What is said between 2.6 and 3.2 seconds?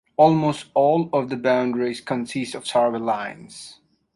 survey